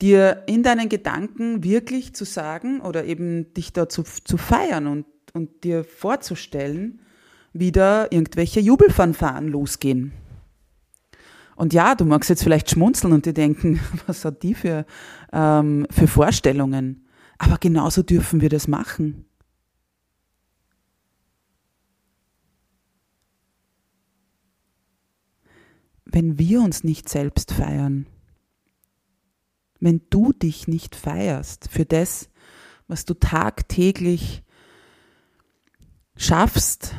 Dir 0.00 0.44
in 0.46 0.62
deinen 0.62 0.88
Gedanken 0.88 1.64
wirklich 1.64 2.14
zu 2.14 2.24
sagen 2.24 2.80
oder 2.80 3.04
eben 3.04 3.52
dich 3.54 3.72
dazu 3.72 4.02
zu 4.02 4.36
feiern 4.36 4.86
und, 4.86 5.06
und 5.32 5.64
dir 5.64 5.84
vorzustellen, 5.84 7.00
wie 7.52 7.72
da 7.72 8.06
irgendwelche 8.10 8.60
Jubelfanfaren 8.60 9.48
losgehen. 9.48 10.12
Und 11.56 11.72
ja, 11.72 11.94
du 11.94 12.04
magst 12.04 12.28
jetzt 12.28 12.42
vielleicht 12.42 12.70
schmunzeln 12.70 13.14
und 13.14 13.24
dir 13.24 13.32
denken, 13.32 13.80
was 14.06 14.24
hat 14.24 14.42
die 14.42 14.54
für, 14.54 14.84
ähm, 15.32 15.86
für 15.90 16.06
Vorstellungen? 16.06 17.06
Aber 17.38 17.56
genauso 17.58 18.02
dürfen 18.02 18.40
wir 18.40 18.50
das 18.50 18.68
machen. 18.68 19.25
Wenn 26.16 26.38
wir 26.38 26.62
uns 26.62 26.82
nicht 26.82 27.10
selbst 27.10 27.52
feiern, 27.52 28.06
wenn 29.80 30.00
du 30.08 30.32
dich 30.32 30.66
nicht 30.66 30.96
feierst 30.96 31.68
für 31.70 31.84
das, 31.84 32.30
was 32.88 33.04
du 33.04 33.12
tagtäglich 33.12 34.42
schaffst, 36.16 36.94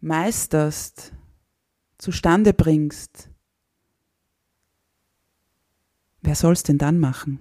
meisterst, 0.00 1.12
zustande 1.98 2.52
bringst, 2.52 3.30
wer 6.22 6.34
soll 6.34 6.54
es 6.54 6.64
denn 6.64 6.78
dann 6.78 6.98
machen? 6.98 7.38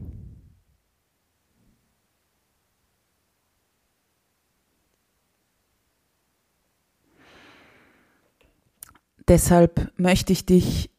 Deshalb 9.27 9.97
möchte 9.97 10.31
ich 10.33 10.45
dich 10.45 10.90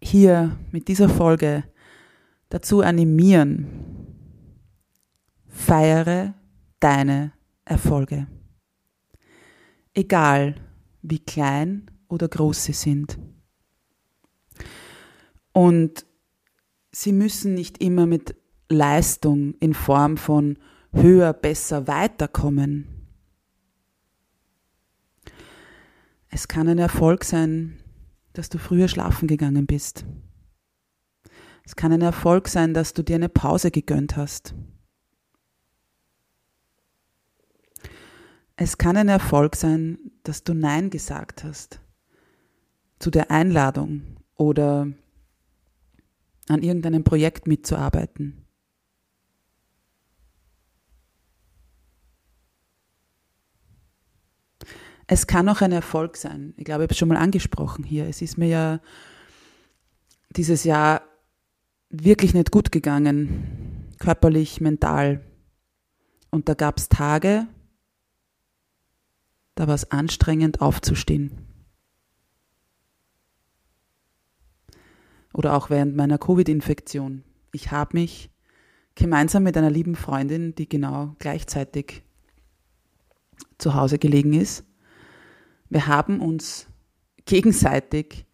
hier 0.00 0.56
mit 0.70 0.88
dieser 0.88 1.08
Folge 1.08 1.64
dazu 2.48 2.80
animieren, 2.80 3.66
feiere 5.46 6.34
deine 6.80 7.32
Erfolge. 7.64 8.26
Egal 9.94 10.54
wie 11.02 11.18
klein 11.18 11.90
oder 12.08 12.28
groß 12.28 12.64
sie 12.64 12.72
sind. 12.72 13.18
Und 15.52 16.06
sie 16.92 17.12
müssen 17.12 17.54
nicht 17.54 17.82
immer 17.82 18.06
mit 18.06 18.36
Leistung 18.68 19.54
in 19.60 19.74
Form 19.74 20.16
von 20.16 20.58
höher, 20.92 21.32
besser, 21.32 21.86
weiterkommen. 21.86 22.86
Es 26.30 26.46
kann 26.48 26.68
ein 26.68 26.78
Erfolg 26.78 27.24
sein, 27.24 27.80
dass 28.38 28.48
du 28.48 28.58
früher 28.58 28.86
schlafen 28.86 29.26
gegangen 29.26 29.66
bist. 29.66 30.04
Es 31.64 31.74
kann 31.74 31.92
ein 31.92 32.02
Erfolg 32.02 32.46
sein, 32.46 32.72
dass 32.72 32.94
du 32.94 33.02
dir 33.02 33.16
eine 33.16 33.28
Pause 33.28 33.72
gegönnt 33.72 34.16
hast. 34.16 34.54
Es 38.54 38.78
kann 38.78 38.96
ein 38.96 39.08
Erfolg 39.08 39.56
sein, 39.56 39.98
dass 40.22 40.44
du 40.44 40.54
Nein 40.54 40.88
gesagt 40.88 41.42
hast 41.42 41.80
zu 43.00 43.10
der 43.10 43.32
Einladung 43.32 44.02
oder 44.36 44.86
an 46.48 46.62
irgendeinem 46.62 47.02
Projekt 47.02 47.48
mitzuarbeiten. 47.48 48.46
Es 55.10 55.26
kann 55.26 55.48
auch 55.48 55.62
ein 55.62 55.72
Erfolg 55.72 56.18
sein. 56.18 56.52
Ich 56.58 56.64
glaube, 56.66 56.82
ich 56.82 56.84
habe 56.84 56.92
es 56.92 56.98
schon 56.98 57.08
mal 57.08 57.16
angesprochen 57.16 57.82
hier. 57.82 58.06
Es 58.06 58.20
ist 58.20 58.36
mir 58.36 58.48
ja 58.48 58.80
dieses 60.36 60.64
Jahr 60.64 61.00
wirklich 61.88 62.34
nicht 62.34 62.50
gut 62.50 62.70
gegangen, 62.70 63.88
körperlich, 63.98 64.60
mental. 64.60 65.24
Und 66.30 66.50
da 66.50 66.54
gab 66.54 66.76
es 66.76 66.90
Tage, 66.90 67.46
da 69.54 69.66
war 69.66 69.74
es 69.74 69.90
anstrengend 69.90 70.60
aufzustehen. 70.60 71.46
Oder 75.32 75.56
auch 75.56 75.70
während 75.70 75.96
meiner 75.96 76.18
Covid-Infektion. 76.18 77.24
Ich 77.52 77.70
habe 77.70 77.96
mich 77.96 78.30
gemeinsam 78.94 79.42
mit 79.42 79.56
einer 79.56 79.70
lieben 79.70 79.96
Freundin, 79.96 80.54
die 80.54 80.68
genau 80.68 81.16
gleichzeitig 81.18 82.02
zu 83.56 83.74
Hause 83.74 83.98
gelegen 83.98 84.34
ist. 84.34 84.67
Wir 85.70 85.86
haben 85.86 86.20
uns 86.20 86.66
gegenseitig 87.24 88.26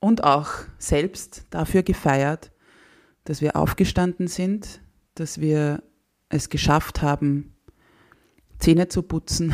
und 0.00 0.22
auch 0.22 0.50
selbst 0.78 1.46
dafür 1.50 1.82
gefeiert, 1.82 2.52
dass 3.24 3.40
wir 3.40 3.56
aufgestanden 3.56 4.28
sind, 4.28 4.82
dass 5.14 5.40
wir 5.40 5.82
es 6.28 6.50
geschafft 6.50 7.00
haben, 7.00 7.54
Zähne 8.58 8.88
zu 8.88 9.02
putzen, 9.02 9.52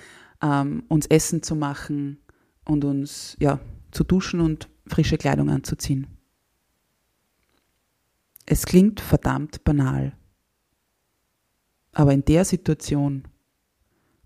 ähm, 0.42 0.84
uns 0.88 1.06
Essen 1.06 1.42
zu 1.42 1.56
machen 1.56 2.18
und 2.64 2.84
uns 2.84 3.36
ja, 3.40 3.58
zu 3.90 4.04
duschen 4.04 4.40
und 4.40 4.68
frische 4.86 5.18
Kleidung 5.18 5.50
anzuziehen. 5.50 6.06
Es 8.46 8.66
klingt 8.66 9.00
verdammt 9.00 9.64
banal, 9.64 10.16
aber 11.92 12.12
in 12.12 12.24
der 12.24 12.44
Situation 12.44 13.28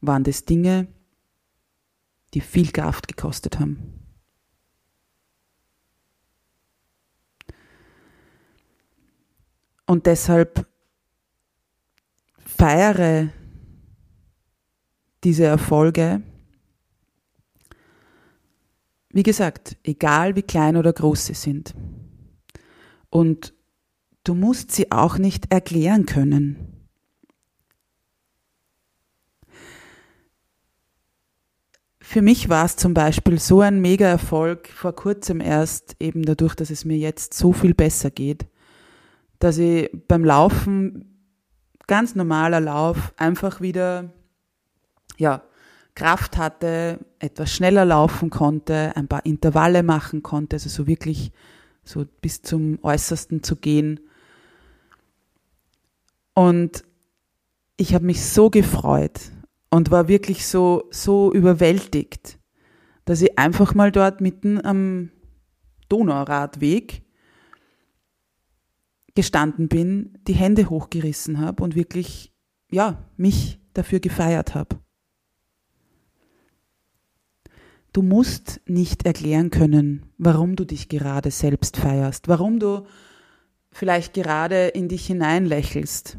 waren 0.00 0.24
das 0.24 0.44
Dinge, 0.44 0.88
die 2.34 2.40
viel 2.40 2.70
Kraft 2.72 3.08
gekostet 3.08 3.58
haben. 3.58 3.96
Und 9.86 10.06
deshalb 10.06 10.66
feiere 12.38 13.30
diese 15.22 15.44
Erfolge. 15.44 16.22
Wie 19.10 19.22
gesagt, 19.22 19.76
egal 19.84 20.36
wie 20.36 20.42
klein 20.42 20.76
oder 20.76 20.92
groß 20.92 21.26
sie 21.26 21.34
sind. 21.34 21.74
Und 23.08 23.54
du 24.24 24.34
musst 24.34 24.72
sie 24.72 24.90
auch 24.90 25.18
nicht 25.18 25.52
erklären 25.52 26.04
können. 26.06 26.75
Für 32.08 32.22
mich 32.22 32.48
war 32.48 32.64
es 32.64 32.76
zum 32.76 32.94
Beispiel 32.94 33.40
so 33.40 33.62
ein 33.62 33.80
Mega-Erfolg 33.80 34.68
vor 34.68 34.94
kurzem 34.94 35.40
erst, 35.40 35.96
eben 35.98 36.22
dadurch, 36.22 36.54
dass 36.54 36.70
es 36.70 36.84
mir 36.84 36.96
jetzt 36.96 37.34
so 37.34 37.52
viel 37.52 37.74
besser 37.74 38.12
geht, 38.12 38.46
dass 39.40 39.58
ich 39.58 39.90
beim 40.06 40.24
Laufen, 40.24 41.18
ganz 41.88 42.14
normaler 42.14 42.60
Lauf, 42.60 43.12
einfach 43.16 43.60
wieder, 43.60 44.12
ja, 45.18 45.42
Kraft 45.96 46.36
hatte, 46.36 47.00
etwas 47.18 47.52
schneller 47.52 47.84
laufen 47.84 48.30
konnte, 48.30 48.92
ein 48.94 49.08
paar 49.08 49.26
Intervalle 49.26 49.82
machen 49.82 50.22
konnte, 50.22 50.54
also 50.56 50.68
so 50.68 50.86
wirklich 50.86 51.32
so 51.82 52.06
bis 52.20 52.40
zum 52.40 52.78
Äußersten 52.84 53.42
zu 53.42 53.56
gehen. 53.56 53.98
Und 56.34 56.84
ich 57.76 57.94
habe 57.94 58.06
mich 58.06 58.24
so 58.24 58.48
gefreut 58.48 59.32
und 59.70 59.90
war 59.90 60.08
wirklich 60.08 60.46
so, 60.46 60.84
so 60.90 61.32
überwältigt, 61.32 62.38
dass 63.04 63.22
ich 63.22 63.38
einfach 63.38 63.74
mal 63.74 63.92
dort 63.92 64.20
mitten 64.20 64.64
am 64.64 65.10
Donauradweg 65.88 67.02
gestanden 69.14 69.68
bin, 69.68 70.18
die 70.26 70.34
Hände 70.34 70.68
hochgerissen 70.70 71.40
habe 71.40 71.62
und 71.62 71.74
wirklich, 71.74 72.32
ja, 72.70 73.10
mich 73.16 73.58
dafür 73.72 74.00
gefeiert 74.00 74.54
habe. 74.54 74.78
Du 77.92 78.02
musst 78.02 78.60
nicht 78.66 79.06
erklären 79.06 79.50
können, 79.50 80.12
warum 80.18 80.54
du 80.54 80.66
dich 80.66 80.90
gerade 80.90 81.30
selbst 81.30 81.78
feierst, 81.78 82.28
warum 82.28 82.58
du 82.58 82.86
vielleicht 83.72 84.12
gerade 84.12 84.68
in 84.68 84.88
dich 84.88 85.06
hineinlächelst. 85.06 86.18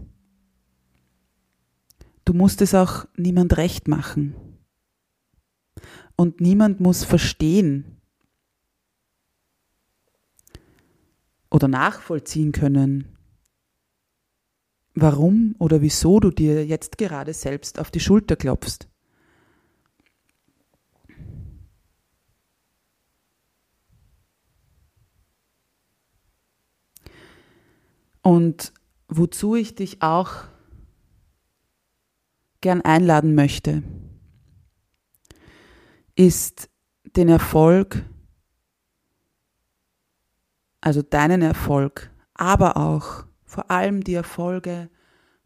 Du 2.28 2.34
musst 2.34 2.62
es 2.62 2.76
auch 2.76 3.06
niemand 3.16 3.56
recht 3.56 3.88
machen. 3.88 4.36
Und 6.18 6.42
niemand 6.42 6.82
muss 6.82 7.06
verstehen, 7.06 8.02
oder 11.50 11.70
nachvollziehen 11.70 12.52
können, 12.52 13.18
warum 14.94 15.56
oder 15.58 15.82
wieso 15.82 16.20
du 16.20 16.30
dir 16.30 16.66
jetzt 16.66 16.98
gerade 16.98 17.34
selbst 17.34 17.80
auf 17.80 17.92
die 17.92 18.02
Schulter 18.02 18.36
klopfst. 18.36 18.90
Und 28.22 28.74
wozu 29.08 29.56
ich 29.56 29.76
dich 29.76 30.02
auch 30.02 30.44
gern 32.62 32.82
einladen 32.82 33.36
möchte, 33.36 33.84
ist 36.16 36.70
den 37.16 37.30
Erfolg 37.30 38.04
also 40.82 41.02
deinen 41.02 41.42
Erfolg, 41.42 42.12
aber 42.34 42.78
auch 42.78 43.26
vor 43.44 43.70
allem 43.72 44.04
die 44.04 44.14
Erfolge 44.14 44.90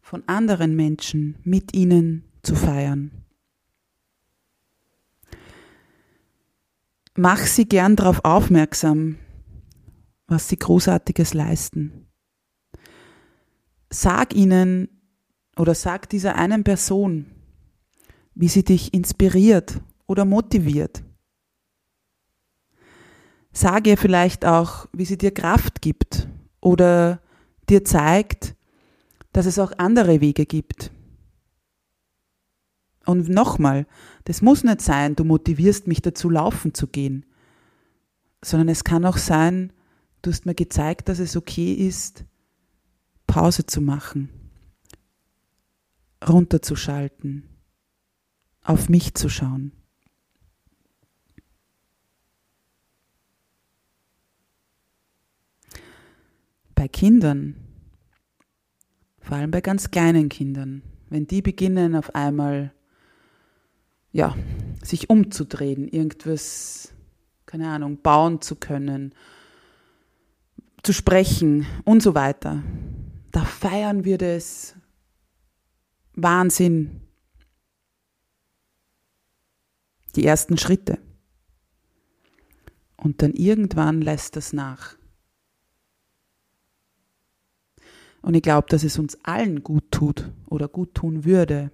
von 0.00 0.22
anderen 0.28 0.76
Menschen 0.76 1.36
mit 1.42 1.74
ihnen 1.74 2.30
zu 2.42 2.54
feiern. 2.54 3.10
Mach 7.16 7.38
sie 7.38 7.66
gern 7.66 7.96
darauf 7.96 8.24
aufmerksam, 8.24 9.18
was 10.28 10.48
sie 10.48 10.56
großartiges 10.56 11.34
leisten. 11.34 12.06
Sag 13.90 14.34
ihnen 14.34 15.01
oder 15.56 15.74
sag 15.74 16.08
dieser 16.08 16.36
einen 16.36 16.64
Person, 16.64 17.26
wie 18.34 18.48
sie 18.48 18.64
dich 18.64 18.94
inspiriert 18.94 19.80
oder 20.06 20.24
motiviert. 20.24 21.02
Sag 23.52 23.86
ihr 23.86 23.98
vielleicht 23.98 24.46
auch, 24.46 24.86
wie 24.92 25.04
sie 25.04 25.18
dir 25.18 25.30
Kraft 25.30 25.82
gibt 25.82 26.28
oder 26.60 27.20
dir 27.68 27.84
zeigt, 27.84 28.54
dass 29.32 29.46
es 29.46 29.58
auch 29.58 29.72
andere 29.76 30.20
Wege 30.20 30.46
gibt. 30.46 30.90
Und 33.04 33.28
nochmal, 33.28 33.86
das 34.24 34.42
muss 34.42 34.64
nicht 34.64 34.80
sein, 34.80 35.16
du 35.16 35.24
motivierst 35.24 35.86
mich 35.86 36.00
dazu, 36.00 36.30
laufen 36.30 36.72
zu 36.72 36.86
gehen, 36.86 37.26
sondern 38.42 38.68
es 38.68 38.84
kann 38.84 39.04
auch 39.04 39.16
sein, 39.16 39.72
du 40.22 40.30
hast 40.30 40.46
mir 40.46 40.54
gezeigt, 40.54 41.08
dass 41.08 41.18
es 41.18 41.36
okay 41.36 41.72
ist, 41.72 42.24
Pause 43.26 43.66
zu 43.66 43.80
machen, 43.80 44.28
runterzuschalten, 46.28 47.48
auf 48.62 48.88
mich 48.88 49.14
zu 49.14 49.28
schauen. 49.28 49.72
bei 56.82 56.88
Kindern, 56.88 57.54
vor 59.20 59.36
allem 59.36 59.52
bei 59.52 59.60
ganz 59.60 59.92
kleinen 59.92 60.28
Kindern, 60.28 60.82
wenn 61.10 61.28
die 61.28 61.40
beginnen 61.40 61.94
auf 61.94 62.16
einmal, 62.16 62.72
ja, 64.10 64.34
sich 64.82 65.08
umzudrehen, 65.08 65.86
irgendwas, 65.86 66.92
keine 67.46 67.68
Ahnung, 67.68 67.98
bauen 68.02 68.40
zu 68.40 68.56
können, 68.56 69.14
zu 70.82 70.92
sprechen 70.92 71.66
und 71.84 72.02
so 72.02 72.16
weiter, 72.16 72.64
da 73.30 73.44
feiern 73.44 74.04
wir 74.04 74.18
das 74.18 74.74
Wahnsinn. 76.14 77.00
Die 80.14 80.26
ersten 80.26 80.58
Schritte. 80.58 80.98
Und 82.96 83.22
dann 83.22 83.32
irgendwann 83.32 84.02
lässt 84.02 84.36
das 84.36 84.52
nach. 84.52 84.96
Und 88.20 88.34
ich 88.34 88.42
glaube, 88.42 88.68
dass 88.68 88.84
es 88.84 88.98
uns 88.98 89.18
allen 89.24 89.64
gut 89.64 89.90
tut 89.90 90.30
oder 90.46 90.68
gut 90.68 90.94
tun 90.94 91.24
würde, 91.24 91.72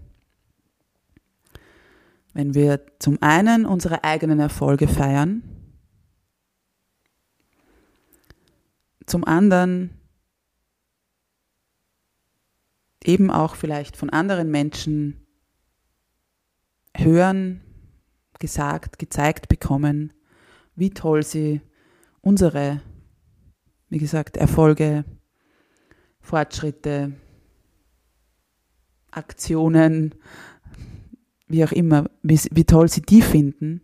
wenn 2.32 2.54
wir 2.54 2.80
zum 2.98 3.20
einen 3.20 3.66
unsere 3.66 4.04
eigenen 4.04 4.40
Erfolge 4.40 4.88
feiern, 4.88 5.42
zum 9.04 9.24
anderen 9.24 9.97
eben 13.04 13.30
auch 13.30 13.54
vielleicht 13.54 13.96
von 13.96 14.10
anderen 14.10 14.50
Menschen 14.50 15.26
hören, 16.94 17.60
gesagt, 18.38 18.98
gezeigt 18.98 19.48
bekommen, 19.48 20.12
wie 20.74 20.90
toll 20.90 21.22
sie 21.22 21.60
unsere, 22.20 22.80
wie 23.88 23.98
gesagt, 23.98 24.36
Erfolge 24.36 25.04
Fortschritte, 26.20 27.14
Aktionen, 29.10 30.14
wie 31.46 31.64
auch 31.64 31.72
immer, 31.72 32.10
wie, 32.22 32.38
wie 32.52 32.64
toll 32.64 32.88
sie 32.88 33.02
die 33.02 33.22
finden. 33.22 33.80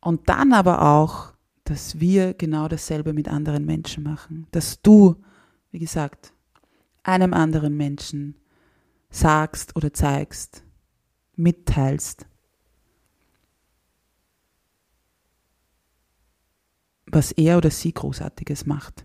Und 0.00 0.28
dann 0.28 0.52
aber 0.52 0.82
auch, 0.82 1.34
dass 1.64 2.00
wir 2.00 2.34
genau 2.34 2.66
dasselbe 2.66 3.12
mit 3.12 3.28
anderen 3.28 3.64
Menschen 3.64 4.02
machen. 4.02 4.48
Dass 4.50 4.82
du, 4.82 5.22
wie 5.70 5.78
gesagt, 5.78 6.32
einem 7.02 7.34
anderen 7.34 7.76
Menschen 7.76 8.36
sagst 9.10 9.76
oder 9.76 9.92
zeigst, 9.92 10.64
mitteilst, 11.36 12.26
was 17.06 17.32
er 17.32 17.58
oder 17.58 17.70
sie 17.70 17.92
großartiges 17.92 18.66
macht. 18.66 19.04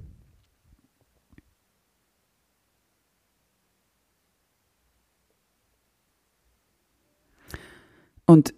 Und 8.26 8.54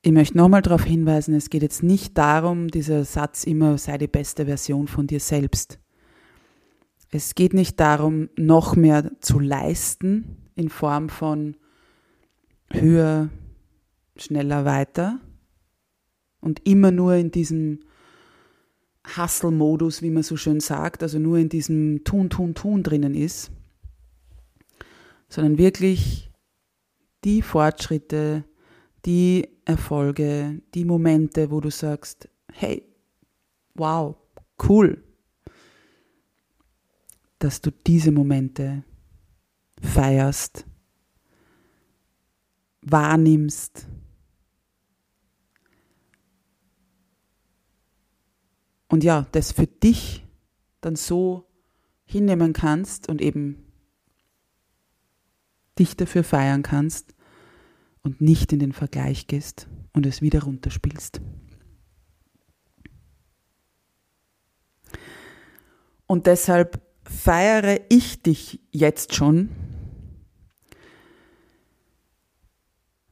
ich 0.00 0.12
möchte 0.12 0.36
nochmal 0.36 0.62
darauf 0.62 0.84
hinweisen, 0.84 1.34
es 1.34 1.50
geht 1.50 1.62
jetzt 1.62 1.82
nicht 1.82 2.16
darum, 2.16 2.68
dieser 2.68 3.04
Satz 3.04 3.44
immer 3.44 3.76
sei 3.76 3.98
die 3.98 4.06
beste 4.06 4.46
Version 4.46 4.86
von 4.86 5.06
dir 5.06 5.20
selbst. 5.20 5.78
Es 7.10 7.34
geht 7.34 7.54
nicht 7.54 7.80
darum, 7.80 8.28
noch 8.36 8.76
mehr 8.76 9.10
zu 9.20 9.38
leisten 9.38 10.36
in 10.54 10.68
Form 10.68 11.08
von 11.08 11.56
höher, 12.70 13.30
schneller, 14.16 14.64
weiter 14.64 15.20
und 16.40 16.66
immer 16.66 16.90
nur 16.90 17.14
in 17.14 17.30
diesem 17.30 17.80
Hustle-Modus, 19.16 20.02
wie 20.02 20.10
man 20.10 20.22
so 20.22 20.36
schön 20.36 20.60
sagt, 20.60 21.02
also 21.02 21.18
nur 21.18 21.38
in 21.38 21.48
diesem 21.48 22.04
Tun, 22.04 22.28
Tun, 22.28 22.54
Tun 22.54 22.82
drinnen 22.82 23.14
ist, 23.14 23.50
sondern 25.30 25.56
wirklich 25.56 26.30
die 27.24 27.40
Fortschritte, 27.40 28.44
die 29.06 29.48
Erfolge, 29.64 30.60
die 30.74 30.84
Momente, 30.84 31.50
wo 31.50 31.60
du 31.60 31.70
sagst, 31.70 32.28
hey, 32.52 32.84
wow, 33.74 34.16
cool, 34.68 35.02
dass 37.38 37.60
du 37.60 37.70
diese 37.70 38.10
Momente 38.10 38.84
feierst, 39.80 40.66
wahrnimmst. 42.82 43.86
Und 48.88 49.04
ja, 49.04 49.26
das 49.32 49.52
für 49.52 49.66
dich 49.66 50.24
dann 50.80 50.96
so 50.96 51.46
hinnehmen 52.04 52.52
kannst 52.52 53.08
und 53.08 53.20
eben 53.20 53.66
dich 55.78 55.96
dafür 55.96 56.24
feiern 56.24 56.62
kannst 56.62 57.14
und 58.02 58.20
nicht 58.20 58.52
in 58.52 58.58
den 58.58 58.72
Vergleich 58.72 59.26
gehst 59.26 59.68
und 59.92 60.06
es 60.06 60.22
wieder 60.22 60.42
runterspielst. 60.42 61.20
Und 66.06 66.26
deshalb 66.26 66.87
feiere 67.18 67.80
ich 67.88 68.22
dich 68.22 68.60
jetzt 68.70 69.14
schon, 69.14 69.50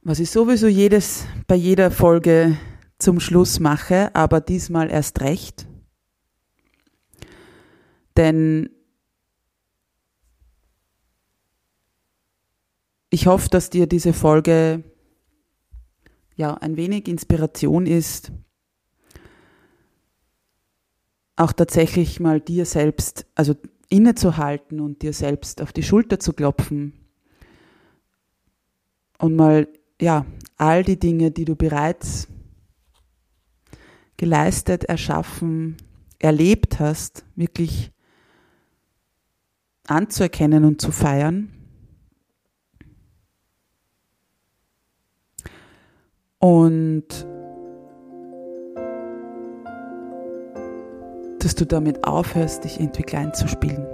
was 0.01 0.19
ich 0.19 0.31
sowieso 0.31 0.67
jedes, 0.67 1.25
bei 1.45 1.55
jeder 1.55 1.91
Folge 1.91 2.57
zum 2.99 3.19
Schluss 3.19 3.59
mache, 3.59 4.15
aber 4.15 4.39
diesmal 4.39 4.89
erst 4.89 5.19
recht. 5.19 5.67
Denn 8.15 8.69
ich 13.09 13.27
hoffe, 13.27 13.49
dass 13.49 13.69
dir 13.69 13.87
diese 13.87 14.13
Folge 14.13 14.83
ja 16.37 16.53
ein 16.53 16.77
wenig 16.77 17.09
Inspiration 17.09 17.85
ist, 17.85 18.31
auch 21.35 21.51
tatsächlich 21.51 22.21
mal 22.21 22.39
dir 22.39 22.65
selbst, 22.65 23.27
also 23.35 23.55
innezuhalten 23.89 24.79
und 24.79 25.01
dir 25.01 25.13
selbst 25.13 25.61
auf 25.61 25.73
die 25.73 25.83
Schulter 25.83 26.19
zu 26.19 26.33
klopfen 26.33 26.93
und 29.17 29.35
mal, 29.35 29.67
ja, 29.99 30.25
all 30.57 30.83
die 30.83 30.99
Dinge, 30.99 31.31
die 31.31 31.45
du 31.45 31.55
bereits 31.55 32.27
geleistet, 34.17 34.83
erschaffen, 34.85 35.77
erlebt 36.19 36.79
hast, 36.79 37.23
wirklich 37.35 37.91
anzuerkennen 39.85 40.65
und 40.65 40.81
zu 40.81 40.91
feiern. 40.91 41.51
Und 46.39 47.26
dass 51.47 51.55
du 51.55 51.65
damit 51.65 52.03
aufhörst, 52.03 52.65
dich 52.65 52.77
irgendwie 52.77 53.03
klein 53.03 53.33
zu 53.33 53.47
spielen. 53.47 53.87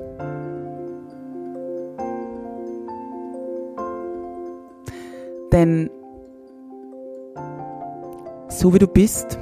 Denn 5.52 5.92
so 8.48 8.74
wie 8.74 8.80
du 8.80 8.88
bist, 8.88 9.38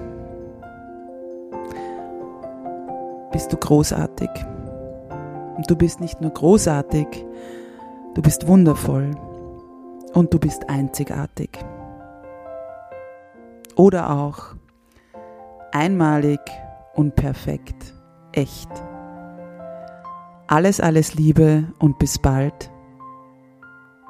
bist 3.32 3.54
du 3.54 3.56
großartig. 3.56 4.30
Und 5.56 5.72
du 5.72 5.78
bist 5.78 6.02
nicht 6.02 6.20
nur 6.20 6.32
großartig, 6.32 7.08
du 8.14 8.22
bist 8.22 8.46
wundervoll 8.46 9.12
und 10.14 10.34
du 10.34 10.38
bist 10.38 10.70
einzigartig. 10.70 11.58
Oder 13.78 14.10
auch 14.10 14.54
einmalig 15.72 16.42
und 16.94 17.16
perfekt 17.16 18.01
echt. 18.34 18.70
Alles, 20.48 20.80
alles 20.80 21.14
Liebe 21.16 21.66
und 21.80 21.98
bis 22.00 22.20
bald. 22.20 22.72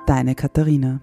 Deine 0.07 0.35
Katharina. 0.35 0.99